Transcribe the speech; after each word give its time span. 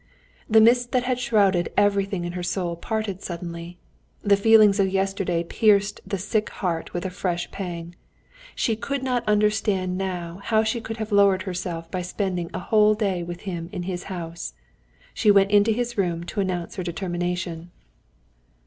The 0.49 0.61
mists 0.61 0.87
that 0.87 1.03
had 1.03 1.19
shrouded 1.19 1.71
everything 1.77 2.25
in 2.25 2.31
her 2.31 2.41
soul 2.41 2.75
parted 2.75 3.21
suddenly. 3.21 3.77
The 4.23 4.35
feelings 4.35 4.79
of 4.79 4.87
yesterday 4.89 5.43
pierced 5.43 6.01
the 6.07 6.17
sick 6.17 6.49
heart 6.49 6.91
with 6.91 7.05
a 7.05 7.11
fresh 7.11 7.51
pang. 7.51 7.93
She 8.55 8.75
could 8.75 9.03
not 9.03 9.23
understand 9.27 9.99
now 9.99 10.41
how 10.43 10.63
she 10.63 10.81
could 10.81 10.97
have 10.97 11.11
lowered 11.11 11.43
herself 11.43 11.91
by 11.91 12.01
spending 12.01 12.49
a 12.51 12.57
whole 12.57 12.95
day 12.95 13.21
with 13.21 13.41
him 13.41 13.69
in 13.71 13.83
his 13.83 14.05
house. 14.05 14.55
She 15.13 15.29
went 15.29 15.51
into 15.51 15.69
his 15.71 15.99
room 15.99 16.23
to 16.23 16.41
announce 16.41 16.77
her 16.77 16.83
determination. 16.83 17.69